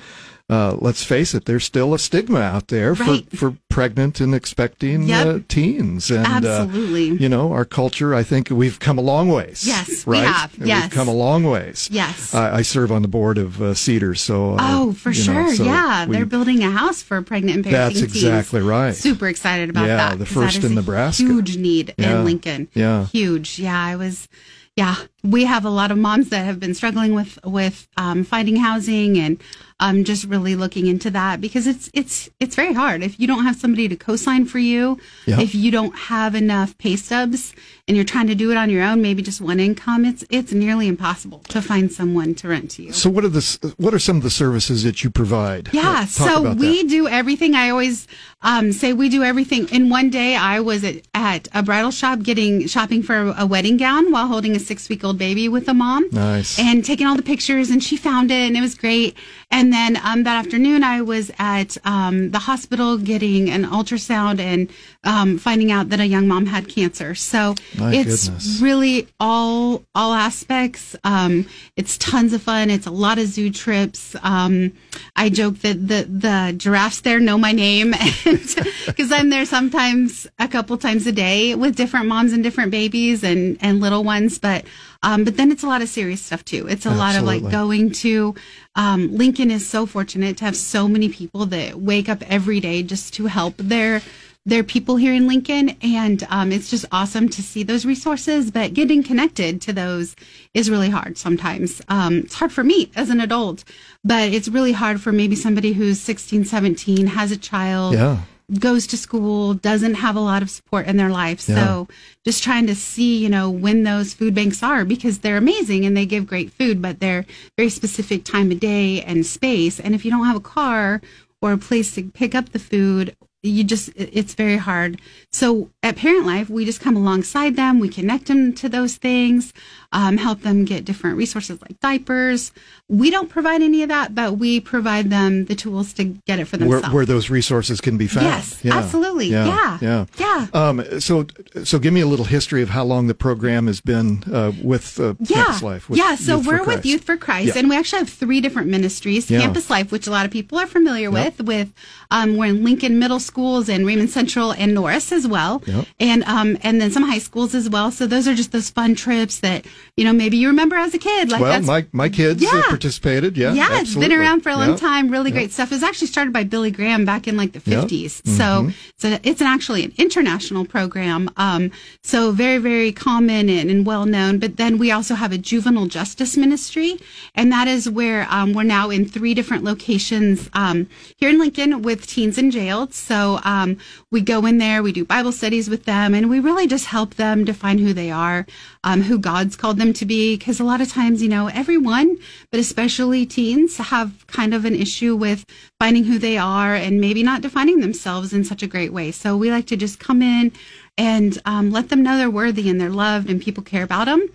[0.52, 3.28] uh, let's face it, there's still a stigma out there right.
[3.30, 5.26] for, for pregnant and expecting yep.
[5.26, 6.10] uh, teens.
[6.10, 7.12] And, uh, Absolutely.
[7.12, 9.66] Uh, you know, our culture, I think we've come a long ways.
[9.66, 10.20] Yes, right?
[10.20, 10.58] we have.
[10.58, 10.82] Yes.
[10.82, 11.88] We've come a long ways.
[11.90, 12.34] Yes.
[12.34, 14.52] I serve on the board of uh, Cedars, so.
[14.52, 15.34] Uh, oh, for sure.
[15.44, 16.04] Know, so yeah.
[16.04, 18.68] We, They're building a house for pregnant and parenting That's exactly teens.
[18.68, 18.94] right.
[18.94, 20.10] Super excited about yeah, that.
[20.10, 21.22] Yeah, the first in Nebraska.
[21.22, 22.18] Huge need yeah.
[22.18, 22.68] in Lincoln.
[22.74, 23.06] Yeah.
[23.06, 23.58] Huge.
[23.58, 24.28] Yeah, I was
[24.76, 28.56] yeah, we have a lot of moms that have been struggling with with um, finding
[28.56, 29.40] housing and
[29.82, 33.44] um, just really looking into that because it's it's it's very hard if you don't
[33.44, 35.40] have somebody to co-sign for you, yeah.
[35.40, 37.52] if you don't have enough pay stubs
[37.88, 40.52] and you're trying to do it on your own, maybe just one income, it's it's
[40.52, 42.92] nearly impossible to find someone to rent to you.
[42.92, 45.70] So what are the what are some of the services that you provide?
[45.72, 46.88] Yeah, so we that.
[46.88, 47.56] do everything.
[47.56, 48.06] I always
[48.42, 49.68] um, say we do everything.
[49.70, 53.46] In one day, I was at, at a bridal shop getting shopping for a, a
[53.46, 56.08] wedding gown while holding a six week old baby with a mom.
[56.10, 56.58] Nice.
[56.58, 59.16] And taking all the pictures, and she found it, and it was great.
[59.50, 64.70] And then um, that afternoon, I was at um, the hospital getting an ultrasound and
[65.04, 67.14] um, finding out that a young mom had cancer.
[67.14, 68.60] So My it's goodness.
[68.60, 70.94] really all all aspects.
[71.04, 72.70] Um, it's tons of fun.
[72.70, 74.14] It's a lot of zoo trips.
[74.22, 74.72] Um,
[75.16, 77.90] I joke that the the giraffes there know my name
[78.24, 83.24] because I'm there sometimes a couple times a day with different moms and different babies
[83.24, 84.64] and and little ones, but.
[85.04, 86.68] Um, but then it's a lot of serious stuff too.
[86.68, 86.98] It's a Absolutely.
[86.98, 88.36] lot of like going to
[88.76, 92.84] um, Lincoln is so fortunate to have so many people that wake up every day
[92.84, 94.00] just to help their
[94.44, 98.50] their people here in Lincoln, and um, it's just awesome to see those resources.
[98.50, 100.16] But getting connected to those
[100.52, 101.80] is really hard sometimes.
[101.88, 103.64] Um, it's hard for me as an adult,
[104.02, 107.94] but it's really hard for maybe somebody who's 16, 17, has a child.
[107.94, 108.22] Yeah
[108.58, 111.48] goes to school, doesn't have a lot of support in their life.
[111.48, 111.54] Yeah.
[111.56, 111.88] So
[112.24, 115.96] just trying to see, you know, when those food banks are because they're amazing and
[115.96, 117.24] they give great food, but they're
[117.56, 119.80] very specific time of day and space.
[119.80, 121.00] And if you don't have a car
[121.40, 125.00] or a place to pick up the food you just it's very hard.
[125.30, 127.80] So at parent life we just come alongside them.
[127.80, 129.52] We connect them to those things
[129.92, 132.52] um, help them get different resources like diapers.
[132.88, 136.46] We don't provide any of that but we provide them the tools to get it
[136.46, 136.84] for themselves.
[136.84, 138.26] where, where those resources can be found.
[138.26, 138.76] Yes yeah.
[138.76, 139.26] absolutely.
[139.26, 139.78] Yeah yeah.
[139.80, 140.46] yeah, yeah.
[140.52, 141.26] Um, so
[141.64, 144.98] so give me a little history of how long the program has been uh, with
[145.00, 145.36] uh, yeah.
[145.36, 148.40] campus life with yeah so we're with youth for christ and we actually have three
[148.40, 149.26] different ministries.
[149.26, 151.72] Campus life which a lot of people are familiar with with
[152.10, 155.86] um, we're in lincoln middle schools and Raymond Central and Norris as well, Yep.
[156.00, 157.90] and um and then some high schools as well.
[157.90, 159.64] So those are just those fun trips that
[159.96, 161.30] you know maybe you remember as a kid.
[161.30, 162.62] Like well, my my kids uh, Yeah.
[162.68, 163.36] participated.
[163.36, 164.76] Yeah, yeah, it's been around for a long Yeah.
[164.76, 165.08] time.
[165.10, 165.70] Really great stuff.
[165.70, 167.84] It was actually started by Billy Graham back in like the Yep.
[167.84, 168.22] 50s.
[168.22, 168.36] Mm-hmm.
[168.36, 171.30] So, so it's an actually an international program.
[171.36, 171.70] Um,
[172.02, 174.38] so very, very common and, and well known.
[174.38, 176.98] But then we also have a juvenile justice ministry.
[177.34, 181.82] And that is where um, we're now in three different locations um, here in Lincoln
[181.82, 182.88] with teens in jail.
[182.90, 183.76] So um,
[184.10, 187.14] we go in there, we do Bible studies with them, and we really just help
[187.14, 188.46] them define who they are,
[188.84, 190.36] um, who God's called them to be.
[190.36, 192.18] Because a lot of times, you know, everyone,
[192.50, 195.44] but especially teens, have kind of an issue with
[195.78, 199.10] finding who they are and maybe not defining themselves in such a great way.
[199.10, 200.52] So we like to just come in
[200.98, 204.28] and um, let them know they're worthy and they're loved and people care about them.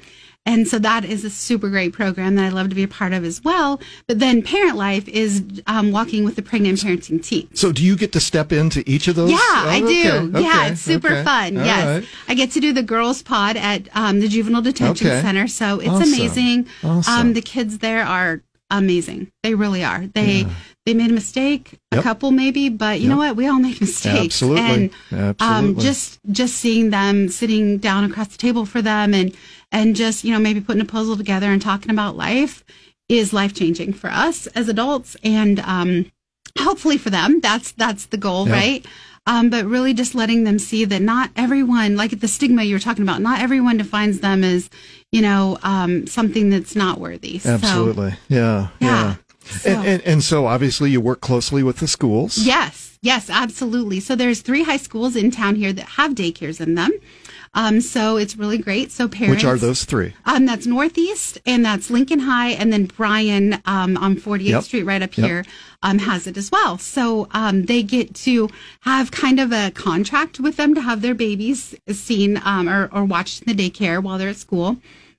[0.47, 3.11] And so that is a super great program that I love to be a part
[3.11, 3.81] of as well.
[4.07, 7.49] But then Parent Life is um, walking with the pregnant parenting team.
[7.53, 9.29] So, do you get to step into each of those?
[9.31, 9.85] Yeah, Oh, I do.
[9.85, 11.23] okay, yeah, okay, it's super okay.
[11.23, 11.57] fun.
[11.57, 11.85] All yes.
[12.01, 12.09] right.
[12.29, 15.07] I get to do the girls' pod at um, the Juvenile Detention.
[15.21, 15.47] Center.
[15.49, 16.13] So it's Awesome.
[16.13, 16.67] amazing.
[16.83, 17.13] Awesome.
[17.13, 19.31] Um, the kids there are amazing.
[19.43, 20.07] They really are.
[20.07, 20.45] They
[20.85, 23.35] they made a mistake, a couple maybe, but you know what?
[23.35, 24.41] We all make mistakes.
[24.41, 24.61] Absolutely.
[24.61, 25.83] And um, Absolutely.
[25.83, 29.35] just just seeing them sitting down across the table for them and
[29.71, 32.63] and just you know maybe putting a puzzle together and talking about life
[33.09, 36.11] is life changing for us as adults and um,
[36.59, 37.39] hopefully for them.
[37.39, 38.53] That's that's the goal, Yeah.
[38.53, 38.85] right?
[39.25, 42.79] Um, but really just letting them see that not everyone, like the stigma you were
[42.79, 44.69] talking about, not everyone defines them as,
[45.11, 47.37] you know, um, something that's not worthy.
[47.39, 48.13] So, Absolutely.
[48.29, 48.69] Yeah.
[48.79, 49.15] Yeah.
[49.43, 52.37] So- And, and and so obviously you work closely with the schools.
[52.37, 53.99] Yes, yes, absolutely.
[53.99, 56.91] So there's three high schools in town here that have daycares in them.
[57.53, 58.91] Um, so it's really great.
[58.91, 60.13] So parents, Which are those three?
[60.25, 64.63] Um, that's Northeast, and that's Lincoln High, and then Bryan um, on 48th Yep.
[64.63, 65.25] Street, right up Yep.
[65.27, 65.45] here,
[65.81, 66.77] um, has it as well.
[66.77, 68.49] So um, they get to
[68.81, 73.05] have kind of a contract with them to have their babies seen um, or, or
[73.05, 74.77] watched in the daycare while they're at school.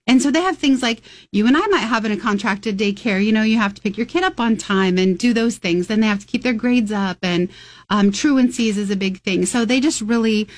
[0.09, 3.23] And so they have things like you and I might have in a contracted daycare.
[3.23, 5.87] You know, you have to pick your kid up on time and do those things.
[5.87, 7.51] Then they have to keep their grades up, and
[7.91, 9.45] um, truancies is a big thing.
[9.45, 10.49] So they just really,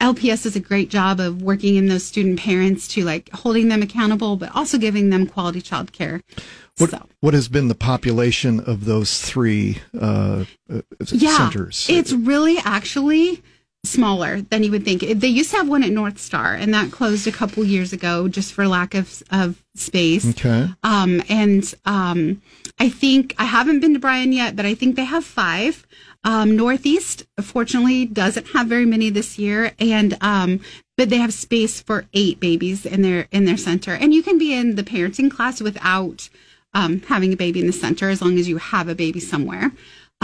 [0.00, 3.82] LPS does a great job of working in those student parents to like holding them
[3.82, 6.22] accountable, but also giving them quality child care.
[6.78, 7.06] What so.
[7.20, 10.80] what has been the population of those three uh, uh,
[11.12, 11.86] yeah, centers?
[11.90, 13.42] It's really actually
[13.84, 15.02] smaller than you would think.
[15.02, 18.28] They used to have one at North Star, and that closed a couple years ago
[18.28, 20.28] just for lack of of space.
[20.30, 20.68] okay.
[20.82, 22.42] Um, and um,
[22.78, 25.86] I think I haven't been to Bryan yet, but I think they have five.
[26.24, 30.60] Um, Northeast, fortunately, doesn't have very many this year, and um,
[30.96, 34.38] but they have space for eight babies in their in their center, and you can
[34.38, 36.28] be in the parenting class without
[36.72, 39.70] um, having a baby in the center as long as you have a baby somewhere.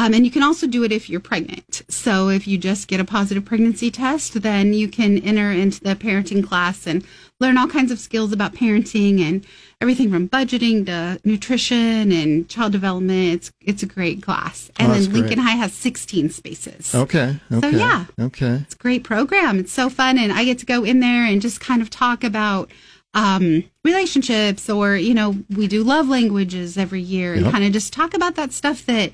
[0.00, 1.82] Um, and you can also do it if you're pregnant.
[1.88, 5.94] So if you just get a positive pregnancy test, then you can enter into the
[5.94, 7.04] parenting class and
[7.38, 9.44] learn all kinds of skills about parenting and
[9.80, 13.34] everything from budgeting to nutrition and child development.
[13.34, 14.70] It's it's a great class.
[14.78, 15.44] And Oh, then Lincoln great.
[15.48, 16.94] High has 16 spaces.
[16.94, 17.36] Okay.
[17.52, 17.76] Okay.
[17.76, 18.06] yeah.
[18.18, 18.54] Okay.
[18.64, 19.58] It's a great program.
[19.58, 20.16] It's so fun.
[20.18, 22.70] And I get to go in there and just kind of talk about
[23.12, 27.52] um, relationships or, you know, we do love languages every year and Yep.
[27.52, 29.10] kind of just talk about that stuff that,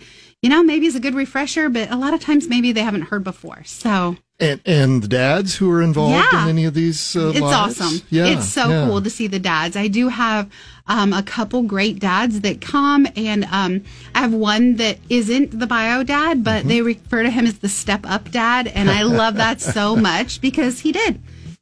[0.46, 3.02] you know, maybe is a good refresher, but a lot of times maybe they haven't
[3.10, 3.62] heard before.
[3.64, 6.42] So And and the dads who are involved Yeah.
[6.44, 7.80] in any of these uh, it's lives?
[7.80, 8.06] awesome.
[8.10, 8.26] Yeah.
[8.32, 8.86] it's so yeah.
[8.86, 9.74] cool to see the dads.
[9.76, 10.48] I do have
[10.86, 13.82] um, a couple great dads that come, and um,
[14.14, 16.68] I have one that isn't the bio dad, but Mm-hmm.
[16.68, 20.40] they refer to him as the step up dad, and I love that so much
[20.40, 21.12] because he did.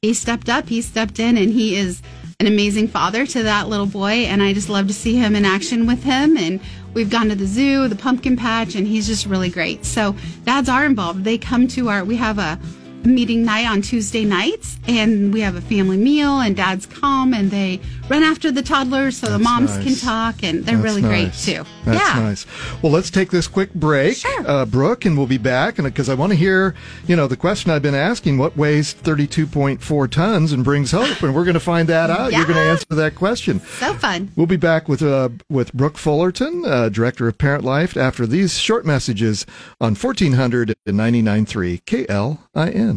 [0.03, 2.03] He stepped up, he stepped in, and he is
[2.41, 5.45] an amazing father to that little boy, and I just love to see him in
[5.47, 6.37] action with him.
[6.37, 6.61] And
[6.95, 9.85] we've gone to the zoo, the pumpkin patch, and he's just really great.
[9.85, 11.25] So dads are involved.
[11.25, 12.05] They come to our.
[12.05, 12.59] We have a
[13.05, 17.51] meeting night on Tuesday nights, and we have a family meal, and dads come and
[17.51, 19.85] they run after the toddlers so the moms nice.
[19.85, 21.65] can talk, and they're That's really great too.
[21.85, 22.21] That's yeah.
[22.23, 22.47] nice.
[22.83, 24.49] Well, let's take this quick break, Sure.
[24.49, 25.79] uh, Brooke, and we'll be back.
[25.79, 26.75] And because I want to hear,
[27.07, 30.91] you know, the question I've been asking: what weighs thirty-two point four tons and brings
[30.91, 31.23] hope?
[31.23, 32.33] And we're going to find that out.
[32.33, 33.61] You're going to answer that question.
[33.61, 34.31] So fun.
[34.37, 38.59] We'll be back with uh, with Brooke Fullerton, uh, director of Parent Life, after these
[38.59, 39.47] short messages
[39.81, 42.94] on 1499.3 KLIN.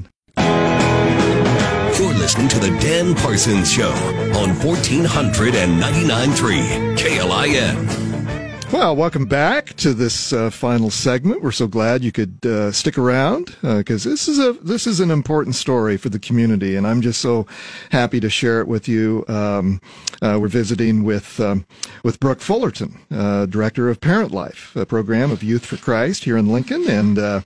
[2.28, 3.94] Listening to the Dan Parsons Show
[4.36, 8.74] on 1499.3 KLIN.
[8.74, 11.42] Well, welcome back to this uh, final segment.
[11.42, 15.10] We're so glad you could uh, stick around because this is a this is an
[15.10, 17.48] important story for the community, and I'm just so
[17.92, 19.24] happy to share it with you.
[19.30, 19.80] Um,
[20.22, 21.66] uh, we're visiting with um,
[22.04, 26.36] with Brooke Fullerton, uh, director of Parent Life, a program of Youth for Christ here
[26.36, 27.40] in Lincoln, and uh,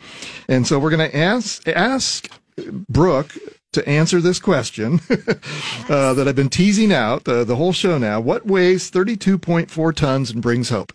[0.47, 2.27] And so we're going to ask ask
[2.89, 3.37] Brooke
[3.73, 4.99] to answer this question
[5.89, 8.19] uh, that I've been teasing out uh, the whole show now.
[8.19, 10.93] What weighs 32.4 tons and brings hope?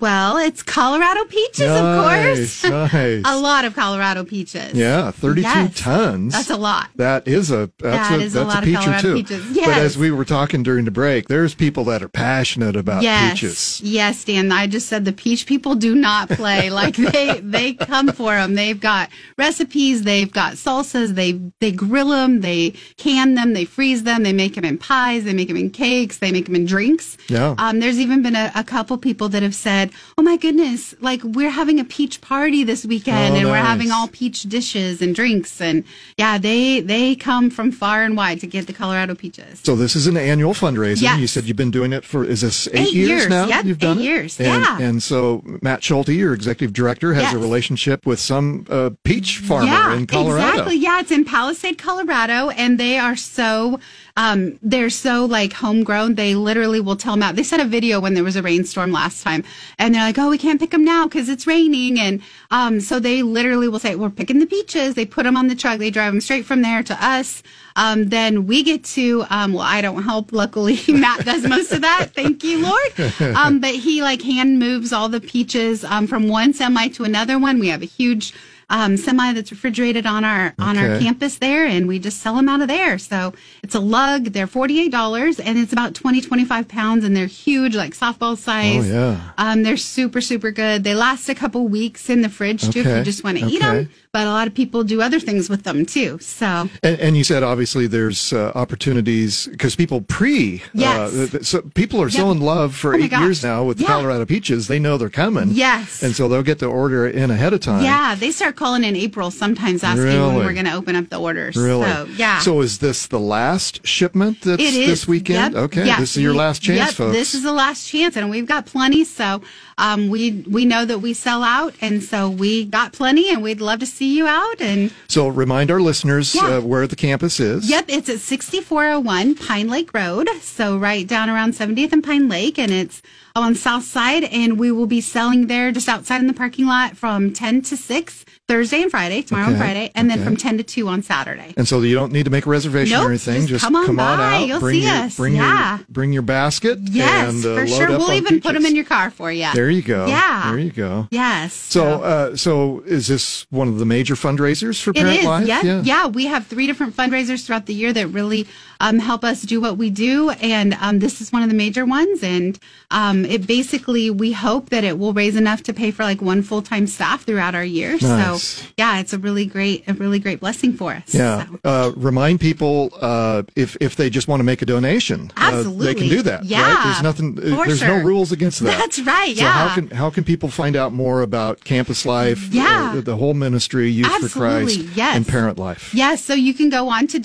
[0.00, 2.92] Well, it's Colorado peaches, nice, of course.
[2.94, 3.22] Nice.
[3.26, 4.72] a lot of Colorado peaches.
[4.74, 5.78] Yeah, 32 Yes.
[5.80, 6.32] tons.
[6.32, 6.88] That's a lot.
[6.96, 9.14] That is a that's That a is a that's lot a of peacher Colorado too.
[9.14, 9.56] peaches.
[9.56, 13.32] But as we were talking during the break, there's people that are passionate about yes,
[13.32, 13.80] peaches.
[13.82, 14.52] yes, Dan.
[14.52, 16.70] I just said the peach people do not play.
[16.74, 18.54] like they they come for them.
[18.54, 20.02] They've got recipes.
[20.02, 21.14] They've got salsas.
[21.14, 22.40] They they grill them.
[22.40, 23.52] They can them.
[23.52, 24.22] They freeze them.
[24.22, 25.24] They make them in pies.
[25.24, 26.18] They make them in cakes.
[26.18, 27.16] They make them in drinks.
[27.28, 27.54] Yeah.
[27.58, 29.83] Um, there's even been a, a couple people that have said,
[30.18, 33.90] "Oh my goodness, like we're having a peach party this weekend, Oh, and we're having
[33.90, 35.84] all peach dishes and drinks." And
[36.16, 39.60] yeah, they they come from far and wide to get the Colorado peaches.
[39.64, 41.02] So this is an annual fundraiser.
[41.02, 41.18] Yes.
[41.20, 43.46] You said you've been doing it for is this eight, Eight years, now?
[43.46, 44.04] yep, you've done eight it?
[44.04, 44.78] years, And, yeah.
[44.80, 49.94] And so Matt Schulte, your executive director, has a relationship with some uh, peach farmer
[49.96, 50.48] in Colorado.
[50.50, 50.76] Exactly.
[50.76, 53.80] Yeah, it's in Palisade, Colorado, and they are so
[54.16, 56.14] um they're so like homegrown.
[56.14, 57.34] They literally will tell them out.
[57.36, 59.42] They sent a video when there was a rainstorm last time,
[59.78, 62.98] and they're like, "Oh, we can't pick them now because it's raining." And um so
[62.98, 65.78] they literally will say, "We're picking the peaches." They put them on the truck.
[65.78, 67.42] They drive them straight from there to us.
[67.76, 70.32] Um, then we get to um, well, I don't help.
[70.32, 72.14] Luckily, Matt does most of that.
[72.14, 73.36] Thank you, Lord.
[73.36, 77.38] Um, but he like hand moves all the peaches um, from one semi to another
[77.38, 77.58] one.
[77.58, 78.32] We have a huge
[78.74, 82.48] um, semi that's refrigerated on our on our campus there, and we just sell them
[82.48, 82.98] out of there.
[82.98, 83.32] So
[83.62, 84.24] it's a lug.
[84.32, 88.36] They're forty eight dollars, and it's about 20, 25 pounds, and they're huge, like softball
[88.36, 88.90] size.
[88.90, 89.30] Oh, yeah.
[89.38, 90.82] Um, they're super super good.
[90.82, 93.60] They last a couple weeks in the fridge too, if you just want to eat
[93.84, 93.90] them.
[94.14, 96.18] But a lot of people do other things with them too.
[96.20, 101.34] So And, and you said obviously there's uh, opportunities because people pre, Yes.
[101.34, 103.88] uh, so people are so in love for Oh eight years now with the Yeah.
[103.88, 104.68] Colorado peaches.
[104.68, 105.48] They know they're coming.
[105.50, 106.00] Yes.
[106.04, 107.82] and so they'll get the order in ahead of time.
[107.82, 111.18] yeah, they start calling in April sometimes asking when we're going to open up the
[111.18, 111.56] orders.
[111.56, 111.84] Really?
[111.90, 112.38] So yeah.
[112.38, 115.54] So is this the last shipment that's It is this weekend?
[115.54, 115.62] Yep.
[115.64, 115.86] Okay.
[115.86, 115.98] Yes.
[115.98, 117.16] This is your last chance, yep, folks.
[117.16, 119.02] This is the last chance, and we've got plenty.
[119.02, 119.42] So
[119.78, 123.60] um, we we know that we sell out, and so we got plenty, and we'd
[123.60, 124.60] love to see you out.
[124.60, 126.56] And so remind our listeners Yeah.
[126.56, 127.68] uh, where the campus is.
[127.68, 132.58] yep, it's at 6401 Pine Lake Road, so right down around 70th and Pine Lake,
[132.58, 133.02] and it's
[133.36, 136.96] on South Side, and we will be selling there just outside in the parking lot
[136.96, 140.26] from 10 to 6 Thursday and Friday, tomorrow and Okay, Friday, and then okay.
[140.26, 141.54] from 10 to 2 on Saturday.
[141.56, 143.46] And so you don't need to make a reservation Nope, or anything.
[143.46, 144.02] just come on by.
[144.36, 144.46] out.
[144.46, 145.16] You'll bring see your, us.
[145.16, 145.78] Bring Yeah.
[145.78, 146.78] your bring your basket.
[146.82, 147.82] Yes, and, uh, for load sure.
[147.92, 148.68] up We'll on even put them peaches.
[148.70, 149.46] in your car for you.
[149.54, 150.06] There you go.
[150.08, 150.50] Yeah.
[150.50, 151.08] There you go.
[151.10, 151.54] Yes.
[151.54, 155.46] So, uh, so is this one of the major fundraisers for It Parent is, Life?
[155.46, 156.06] yeah, yeah.
[156.08, 158.46] We have three different fundraisers throughout the year that really
[158.80, 161.84] um, help us do what we do, and um, this is one of the major
[161.84, 162.22] ones.
[162.22, 162.58] And
[162.90, 166.42] um, it basically, we hope that it will raise enough to pay for like one
[166.42, 167.92] full time staff throughout our year.
[168.00, 168.42] Nice.
[168.42, 171.14] So, yeah, it's a really great, a really great blessing for us.
[171.14, 171.46] Yeah.
[171.46, 171.58] So.
[171.64, 175.94] Uh, remind people uh, if if they just want to make a donation, uh, they
[175.94, 176.40] can do that.
[176.40, 176.50] Right?
[176.50, 177.34] Yeah, There's nothing.
[177.34, 178.78] there's no rules against that.
[178.78, 179.52] That's right, So yeah.
[179.52, 182.52] how can how can people find out more about campus life?
[182.52, 182.90] Yeah.
[182.90, 185.16] uh, the, the whole ministry, Youth for Christ, yes.
[185.16, 185.94] and Parent Life.
[185.94, 187.18] Yes, so you can go on to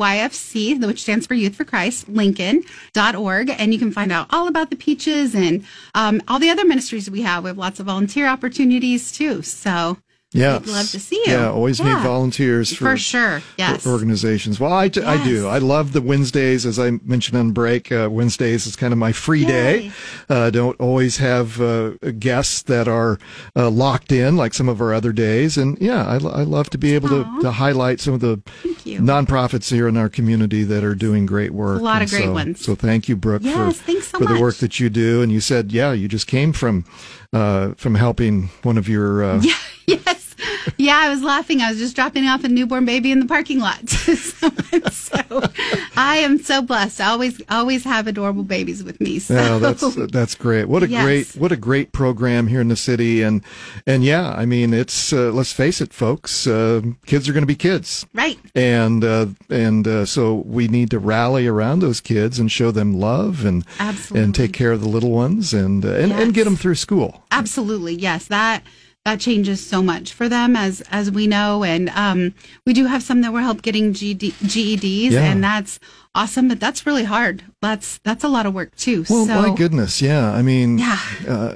[0.00, 4.70] www.yfc, which stands for Youth for Christ, Lincoln.org, and you can find out all about
[4.70, 7.44] the peaches and um, all the other ministries we have.
[7.44, 9.42] We have lots of volunteer opportunities too.
[9.42, 9.98] So
[10.32, 11.32] Yeah, we'd love to see you.
[11.32, 13.42] Yeah, always need volunteers for, for sure.
[13.58, 13.82] Yes.
[13.82, 14.60] for organizations.
[14.60, 15.00] Well, I, do.
[15.00, 15.44] Yes.
[15.44, 17.90] I love the Wednesdays, as I mentioned on break.
[17.90, 19.80] Uh, Wednesdays is kind of my free day.
[19.80, 19.92] Yay.
[20.28, 21.90] Uh, don't always have uh,
[22.20, 23.18] guests that are
[23.56, 25.58] uh, locked in like some of our other days.
[25.58, 28.40] And yeah, I, I love to be able to, to highlight some of the
[28.84, 31.80] nonprofits here in our community that are doing great work.
[31.80, 32.64] A lot of great so, ones.
[32.64, 35.22] So thank you, Brooke, Yes, for, thanks so for the work that you do.
[35.22, 36.84] And you said, yeah, you just came from
[37.32, 39.24] uh, from helping one of your.
[39.24, 39.42] Uh,
[39.86, 40.19] Yeah, yes.
[40.80, 41.60] Yeah, I was laughing.
[41.60, 43.86] I was just dropping off a newborn baby in the parking lot.
[43.88, 44.48] so,
[44.90, 45.42] so
[45.96, 47.00] I am so blessed.
[47.00, 49.18] I always always have adorable babies with me.
[49.18, 50.66] So Yeah, that's that's great.
[50.68, 51.04] What a Yes.
[51.04, 53.42] great what a great program here in the city, and
[53.86, 57.46] and yeah, I mean it's uh, let's face it, folks, uh, kids are going to
[57.46, 58.38] be kids, right.
[58.54, 62.98] and uh, and uh, so we need to rally around those kids and show them
[62.98, 64.24] love and Absolutely.
[64.24, 67.22] and take care of the little ones and uh, and, and get them through school.
[67.30, 68.26] Absolutely, yes.
[68.28, 68.62] That
[69.06, 72.34] that changes so much for them, as as we know, and um,
[72.66, 75.22] we do have some that we're help getting GD, GEDs, Yeah.
[75.24, 75.80] and that's
[76.14, 76.48] awesome.
[76.48, 77.42] But that's really hard.
[77.62, 79.04] That's that's a lot of work too.
[79.08, 80.30] Well, so my goodness, yeah.
[80.30, 80.98] I mean, Yeah.
[81.26, 81.54] uh,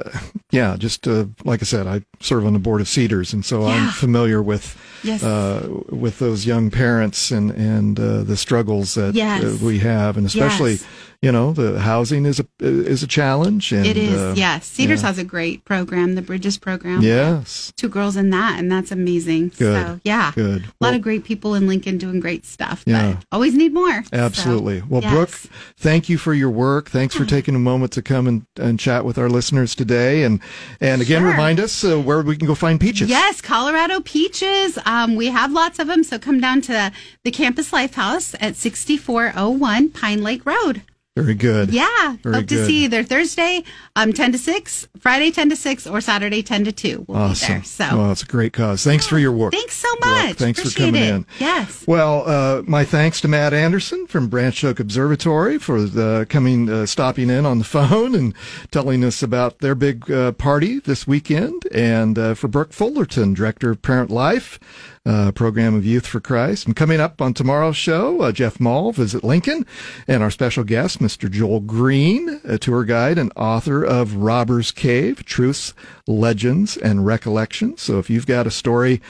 [0.52, 3.66] yeah, just uh, like I said, I serve on the board of Cedars, and so
[3.66, 5.22] I'm familiar with Yes.
[5.22, 9.44] uh, with those young parents and and uh, the struggles that Yes.
[9.44, 10.84] uh, we have, and especially Yes.
[11.24, 13.72] You know the housing is a is a challenge.
[13.72, 14.14] And, it is.
[14.20, 14.66] uh, yes.
[14.66, 15.08] Cedars yeah.
[15.08, 17.02] has a great program, the Bridges program.
[17.02, 19.48] Yes, Two girls in that, and that's amazing.
[19.56, 19.74] Good.
[19.86, 20.32] So, yeah.
[20.34, 20.62] good.
[20.62, 22.82] A lot Well, of great people in Lincoln doing great stuff.
[22.86, 23.14] Yeah.
[23.14, 24.02] But always need more.
[24.04, 24.82] So, Absolutely.
[24.88, 25.12] well, yes.
[25.12, 25.30] Brooke,
[25.76, 26.90] thank you for your work.
[26.90, 30.22] Thanks for taking a moment to come and, and chat with our listeners today.
[30.24, 30.40] And
[30.80, 31.30] and again, Sure.
[31.30, 33.08] remind us uh, where we can go find peaches.
[33.08, 34.78] Yes, Colorado peaches.
[34.84, 36.02] Um, we have lots of them.
[36.04, 36.92] So come down to
[37.24, 40.82] the Campus Life House at 6401 Pine Lake Road.
[41.16, 41.72] Very good.
[41.72, 42.16] Yeah.
[42.24, 43.62] Very Hope to see you either Thursday,
[43.94, 47.04] um, 10 to 6, Friday, 10 to 6, or Saturday, 10 to 2.
[47.06, 47.48] We'll be Awesome.
[47.54, 47.62] there.
[47.62, 48.82] So Well, it's a great cause.
[48.82, 49.52] Thanks for your work.
[49.52, 50.12] thanks so Brooke.
[50.12, 50.36] much.
[50.38, 51.08] Thanks for coming it.
[51.14, 51.26] in.
[51.38, 51.84] Yes.
[51.86, 56.84] Well, uh, my thanks to Matt Anderson from Branched Oak Observatory for the coming, uh,
[56.84, 58.34] stopping in on the phone and
[58.72, 63.70] telling us about their big uh, party this weekend, and uh, for Brooke Fullerton, Director
[63.70, 64.58] of Parent Life,
[65.06, 66.66] uh, Program of Youth for Christ.
[66.66, 69.66] And coming up on tomorrow's show, uh, Jeff Maul visit Lincoln,
[70.08, 71.30] and our special guest, Mr.
[71.30, 75.74] Joel Green, a tour guide and author of Robbers Cave: Truths,
[76.06, 77.82] Legends, and Recollections.
[77.82, 79.00] So if you've got a story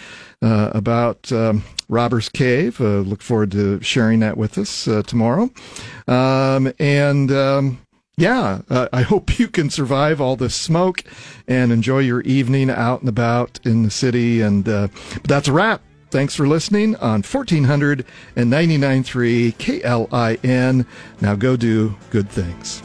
[0.42, 2.80] uh, about um, Robbers Cave.
[2.80, 5.50] Uh, look forward to sharing that with us uh, tomorrow.
[6.06, 7.83] Um, and um,
[8.16, 11.02] yeah, uh, I hope you can survive all this smoke
[11.48, 14.40] and enjoy your evening out and about in the city.
[14.40, 14.88] And uh,
[15.24, 15.82] that's a wrap.
[16.10, 20.86] Thanks for listening on 1499.3 KLIN.
[21.20, 22.82] Now go do good things.